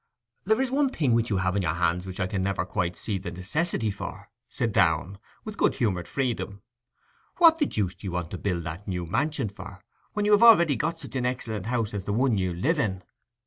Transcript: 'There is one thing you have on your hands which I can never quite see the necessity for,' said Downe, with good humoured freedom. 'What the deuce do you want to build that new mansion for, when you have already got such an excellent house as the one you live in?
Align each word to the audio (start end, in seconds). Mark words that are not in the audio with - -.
'There 0.45 0.59
is 0.59 0.71
one 0.71 0.89
thing 0.89 1.15
you 1.27 1.37
have 1.37 1.55
on 1.55 1.61
your 1.61 1.75
hands 1.75 2.07
which 2.07 2.19
I 2.19 2.25
can 2.25 2.41
never 2.41 2.65
quite 2.65 2.97
see 2.97 3.19
the 3.19 3.29
necessity 3.29 3.91
for,' 3.91 4.31
said 4.49 4.73
Downe, 4.73 5.19
with 5.45 5.59
good 5.59 5.75
humoured 5.75 6.07
freedom. 6.07 6.63
'What 7.37 7.57
the 7.57 7.67
deuce 7.67 7.93
do 7.93 8.07
you 8.07 8.11
want 8.13 8.31
to 8.31 8.39
build 8.39 8.63
that 8.63 8.87
new 8.87 9.05
mansion 9.05 9.47
for, 9.49 9.79
when 10.13 10.25
you 10.25 10.31
have 10.31 10.41
already 10.41 10.75
got 10.75 10.97
such 10.97 11.15
an 11.15 11.27
excellent 11.27 11.67
house 11.67 11.93
as 11.93 12.05
the 12.05 12.13
one 12.13 12.39
you 12.39 12.51
live 12.51 12.79
in? 12.79 13.03